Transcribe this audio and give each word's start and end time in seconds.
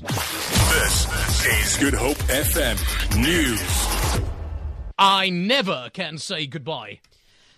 This 0.00 1.44
is 1.44 1.76
Good 1.76 1.92
Hope 1.92 2.16
FM 2.16 3.20
News. 3.20 4.24
I 4.98 5.28
never 5.28 5.90
can 5.92 6.16
say 6.16 6.46
goodbye. 6.46 7.00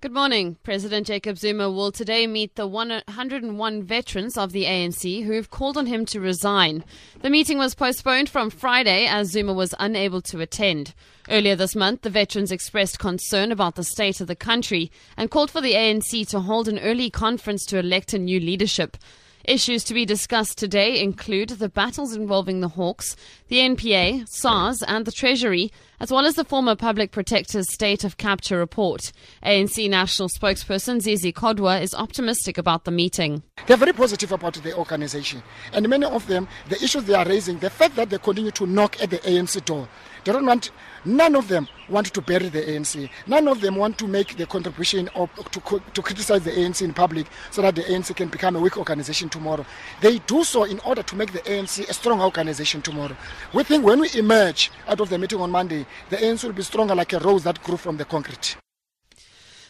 Good 0.00 0.10
morning. 0.10 0.56
President 0.64 1.06
Jacob 1.06 1.38
Zuma 1.38 1.70
will 1.70 1.92
today 1.92 2.26
meet 2.26 2.56
the 2.56 2.66
101 2.66 3.82
veterans 3.84 4.36
of 4.36 4.50
the 4.50 4.64
ANC 4.64 5.24
who 5.24 5.32
have 5.34 5.50
called 5.50 5.76
on 5.76 5.86
him 5.86 6.04
to 6.06 6.18
resign. 6.18 6.84
The 7.22 7.30
meeting 7.30 7.56
was 7.56 7.76
postponed 7.76 8.28
from 8.28 8.50
Friday 8.50 9.06
as 9.06 9.30
Zuma 9.30 9.52
was 9.52 9.72
unable 9.78 10.20
to 10.22 10.40
attend. 10.40 10.92
Earlier 11.30 11.54
this 11.54 11.76
month, 11.76 12.02
the 12.02 12.10
veterans 12.10 12.50
expressed 12.50 12.98
concern 12.98 13.52
about 13.52 13.76
the 13.76 13.84
state 13.84 14.20
of 14.20 14.26
the 14.26 14.34
country 14.34 14.90
and 15.16 15.30
called 15.30 15.52
for 15.52 15.60
the 15.60 15.74
ANC 15.74 16.26
to 16.30 16.40
hold 16.40 16.66
an 16.66 16.80
early 16.80 17.10
conference 17.10 17.64
to 17.66 17.78
elect 17.78 18.12
a 18.12 18.18
new 18.18 18.40
leadership. 18.40 18.96
Issues 19.44 19.84
to 19.84 19.94
be 19.94 20.06
discussed 20.06 20.56
today 20.56 20.98
include 21.02 21.50
the 21.50 21.68
battles 21.68 22.16
involving 22.16 22.60
the 22.60 22.68
Hawks, 22.68 23.14
the 23.48 23.58
NPA, 23.58 24.26
SARS, 24.26 24.82
and 24.82 25.04
the 25.04 25.12
Treasury, 25.12 25.70
as 26.04 26.10
well 26.10 26.26
as 26.26 26.34
the 26.34 26.44
former 26.44 26.76
Public 26.76 27.12
Protector's 27.12 27.72
State 27.72 28.04
of 28.04 28.18
Capture 28.18 28.58
report. 28.58 29.10
ANC 29.42 29.88
National 29.88 30.28
spokesperson 30.28 31.00
Zizi 31.00 31.32
Kodwa 31.32 31.80
is 31.80 31.94
optimistic 31.94 32.58
about 32.58 32.84
the 32.84 32.90
meeting. 32.90 33.42
They're 33.66 33.78
very 33.78 33.94
positive 33.94 34.30
about 34.30 34.52
the 34.52 34.76
organization. 34.76 35.42
And 35.72 35.88
many 35.88 36.04
of 36.04 36.26
them, 36.26 36.46
the 36.68 36.76
issues 36.84 37.04
they 37.04 37.14
are 37.14 37.24
raising, 37.24 37.58
the 37.58 37.70
fact 37.70 37.96
that 37.96 38.10
they 38.10 38.18
continue 38.18 38.50
to 38.50 38.66
knock 38.66 39.02
at 39.02 39.08
the 39.08 39.18
ANC 39.20 39.64
door, 39.64 39.88
they 40.24 40.32
don't 40.32 40.46
want, 40.46 40.70
none 41.04 41.36
of 41.36 41.48
them 41.48 41.68
want 41.88 42.12
to 42.12 42.20
bury 42.22 42.48
the 42.48 42.62
ANC. 42.62 43.10
None 43.26 43.46
of 43.46 43.60
them 43.60 43.76
want 43.76 43.98
to 43.98 44.06
make 44.06 44.36
the 44.36 44.46
contribution 44.46 45.10
or 45.14 45.28
to, 45.50 45.60
to 45.92 46.02
criticize 46.02 46.44
the 46.44 46.50
ANC 46.50 46.80
in 46.82 46.94
public 46.94 47.26
so 47.50 47.60
that 47.62 47.74
the 47.74 47.82
ANC 47.82 48.16
can 48.16 48.28
become 48.28 48.56
a 48.56 48.60
weak 48.60 48.78
organization 48.78 49.28
tomorrow. 49.28 49.66
They 50.00 50.18
do 50.20 50.44
so 50.44 50.64
in 50.64 50.78
order 50.80 51.02
to 51.02 51.16
make 51.16 51.32
the 51.32 51.40
ANC 51.40 51.88
a 51.88 51.92
strong 51.92 52.22
organization 52.22 52.80
tomorrow. 52.80 53.16
We 53.52 53.64
think 53.64 53.84
when 53.84 54.00
we 54.00 54.08
emerge 54.14 54.70
out 54.88 55.00
of 55.00 55.10
the 55.10 55.18
meeting 55.18 55.40
on 55.40 55.50
Monday, 55.50 55.84
the 56.10 56.16
ANC 56.16 56.44
will 56.44 56.52
be 56.52 56.62
stronger 56.62 56.94
like 56.94 57.12
a 57.12 57.18
rose 57.18 57.44
that 57.44 57.62
grew 57.62 57.76
from 57.76 57.96
the 57.96 58.04
concrete. 58.04 58.56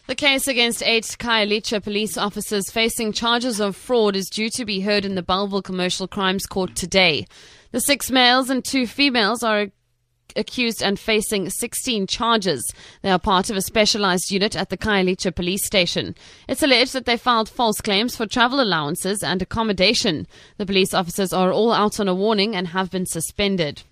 The 0.06 0.14
case 0.14 0.47
against 0.47 0.83
eight 0.83 1.05
Khayelitsha 1.05 1.83
police 1.83 2.19
officers 2.19 2.70
facing 2.70 3.12
charges 3.12 3.58
of 3.58 3.75
fraud 3.75 4.16
is 4.16 4.28
due 4.28 4.50
to 4.50 4.66
be 4.66 4.81
heard 4.81 5.06
in 5.06 5.14
the 5.14 5.22
Bellville 5.22 5.62
Commercial 5.62 6.06
Crimes 6.06 6.44
Court 6.44 6.77
today. 6.77 7.27
The 7.72 7.81
six 7.81 8.11
males 8.11 8.50
and 8.50 8.62
two 8.62 8.86
females 8.86 9.42
are 9.42 9.69
accused 10.36 10.83
and 10.83 10.98
facing 10.98 11.48
16 11.48 12.06
charges. 12.06 12.70
They 13.03 13.11
are 13.11 13.19
part 13.19 13.48
of 13.48 13.56
a 13.56 13.62
specialized 13.62 14.31
unit 14.31 14.55
at 14.55 14.69
the 14.69 14.77
Khayelitsha 14.77 15.34
police 15.34 15.64
station. 15.64 16.14
It's 16.48 16.62
alleged 16.62 16.92
that 16.92 17.06
they 17.06 17.16
filed 17.16 17.48
false 17.48 17.81
claims 17.81 18.14
for 18.14 18.27
travel 18.27 18.61
allowances 18.61 19.22
and 19.22 19.41
accommodation. 19.41 20.27
The 20.59 20.66
police 20.66 20.92
officers 20.92 21.33
are 21.33 21.53
all 21.53 21.72
out 21.72 21.98
on 21.98 22.09
a 22.09 22.14
warning 22.14 22.55
and 22.55 22.69
have 22.69 22.91
been 22.91 23.06
suspended. 23.06 23.83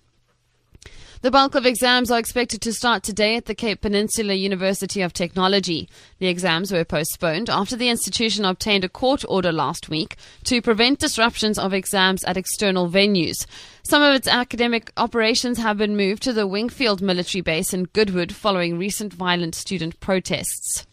The 1.23 1.31
bulk 1.31 1.55
of 1.55 1.65
exams 1.65 2.11
are 2.11 2.19
expected 2.19 2.59
to 2.63 2.73
start 2.73 3.01
today 3.01 3.37
at 3.37 3.45
the 3.45 3.55
Cape 3.55 3.79
Peninsula 3.79 4.33
University 4.33 5.01
of 5.01 5.13
Technology. 5.13 5.87
The 6.19 6.27
exams 6.27 6.69
were 6.69 6.83
postponed 6.83 7.49
after 7.49 7.77
the 7.77 7.87
institution 7.87 8.43
obtained 8.43 8.83
a 8.83 8.89
court 8.89 9.23
order 9.29 9.53
last 9.53 9.87
week 9.87 10.17
to 10.43 10.61
prevent 10.61 10.99
disruptions 10.99 11.57
of 11.57 11.71
exams 11.71 12.25
at 12.25 12.35
external 12.35 12.89
venues. 12.89 13.45
Some 13.83 14.01
of 14.01 14.13
its 14.13 14.27
academic 14.27 14.91
operations 14.97 15.59
have 15.59 15.77
been 15.77 15.95
moved 15.95 16.23
to 16.23 16.33
the 16.33 16.45
Wingfield 16.45 17.01
military 17.01 17.41
base 17.41 17.73
in 17.73 17.85
Goodwood 17.85 18.33
following 18.33 18.77
recent 18.77 19.13
violent 19.13 19.55
student 19.55 20.01
protests. 20.01 20.85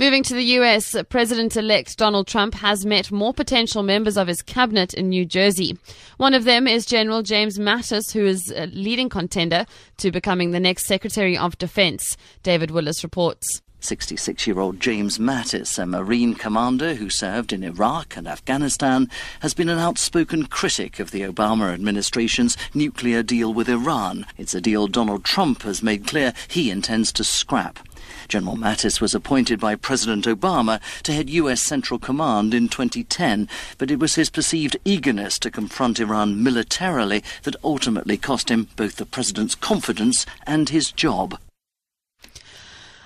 Moving 0.00 0.22
to 0.22 0.34
the 0.34 0.56
US, 0.56 0.96
President 1.10 1.58
elect 1.58 1.98
Donald 1.98 2.26
Trump 2.26 2.54
has 2.54 2.86
met 2.86 3.12
more 3.12 3.34
potential 3.34 3.82
members 3.82 4.16
of 4.16 4.28
his 4.28 4.40
cabinet 4.40 4.94
in 4.94 5.10
New 5.10 5.26
Jersey. 5.26 5.76
One 6.16 6.32
of 6.32 6.44
them 6.44 6.66
is 6.66 6.86
General 6.86 7.20
James 7.20 7.58
Mattis, 7.58 8.10
who 8.10 8.24
is 8.24 8.50
a 8.50 8.64
leading 8.68 9.10
contender 9.10 9.66
to 9.98 10.10
becoming 10.10 10.52
the 10.52 10.58
next 10.58 10.86
Secretary 10.86 11.36
of 11.36 11.58
Defense. 11.58 12.16
David 12.42 12.70
Willis 12.70 13.04
reports. 13.04 13.60
66 13.80 14.46
year 14.46 14.58
old 14.58 14.80
James 14.80 15.18
Mattis, 15.18 15.78
a 15.78 15.84
Marine 15.84 16.34
commander 16.34 16.94
who 16.94 17.10
served 17.10 17.52
in 17.52 17.62
Iraq 17.62 18.16
and 18.16 18.26
Afghanistan, 18.26 19.06
has 19.40 19.52
been 19.52 19.68
an 19.68 19.78
outspoken 19.78 20.46
critic 20.46 20.98
of 20.98 21.10
the 21.10 21.20
Obama 21.20 21.74
administration's 21.74 22.56
nuclear 22.72 23.22
deal 23.22 23.52
with 23.52 23.68
Iran. 23.68 24.24
It's 24.38 24.54
a 24.54 24.62
deal 24.62 24.86
Donald 24.86 25.24
Trump 25.24 25.60
has 25.64 25.82
made 25.82 26.06
clear 26.06 26.32
he 26.48 26.70
intends 26.70 27.12
to 27.12 27.22
scrap. 27.22 27.78
General 28.28 28.56
Mattis 28.56 29.00
was 29.00 29.14
appointed 29.14 29.60
by 29.60 29.74
President 29.74 30.24
Obama 30.24 30.80
to 31.02 31.12
head 31.12 31.30
U.S. 31.30 31.60
Central 31.60 31.98
Command 31.98 32.54
in 32.54 32.68
2010, 32.68 33.48
but 33.78 33.90
it 33.90 33.98
was 33.98 34.14
his 34.14 34.30
perceived 34.30 34.76
eagerness 34.84 35.38
to 35.38 35.50
confront 35.50 36.00
Iran 36.00 36.42
militarily 36.42 37.22
that 37.42 37.56
ultimately 37.64 38.16
cost 38.16 38.50
him 38.50 38.68
both 38.76 38.96
the 38.96 39.06
president's 39.06 39.54
confidence 39.54 40.26
and 40.46 40.68
his 40.68 40.92
job. 40.92 41.38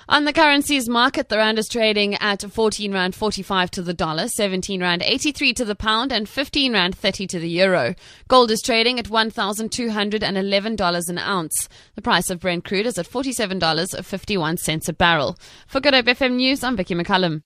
On 0.07 0.25
the 0.25 0.33
currencies 0.33 0.87
market, 0.87 1.29
the 1.29 1.37
rand 1.37 1.57
is 1.57 1.67
trading 1.67 2.13
at 2.15 2.43
14 2.43 2.93
rand 2.93 3.15
45 3.15 3.71
to 3.71 3.81
the 3.81 3.93
dollar, 3.93 4.27
17 4.27 4.79
rand 4.79 5.01
83 5.01 5.51
to 5.55 5.65
the 5.65 5.75
pound, 5.75 6.11
and 6.11 6.29
15 6.29 6.73
rand 6.73 6.95
30 6.95 7.25
to 7.25 7.39
the 7.39 7.49
euro. 7.49 7.95
Gold 8.27 8.51
is 8.51 8.61
trading 8.61 8.99
at 8.99 9.05
$1,211 9.05 11.09
an 11.09 11.17
ounce. 11.17 11.67
The 11.95 12.03
price 12.03 12.29
of 12.29 12.39
Brent 12.39 12.65
crude 12.65 12.85
is 12.85 12.99
at 12.99 13.09
$47.51 13.09 14.87
a 14.87 14.93
barrel. 14.93 15.39
For 15.65 15.79
Good 15.79 15.95
Hope 15.95 16.05
FM 16.05 16.35
News, 16.35 16.63
I'm 16.63 16.77
Vicky 16.77 16.93
McCullum. 16.93 17.41